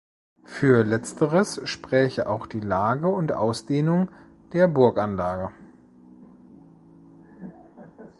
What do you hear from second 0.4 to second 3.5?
Für Letzteres spräche auch die Lage und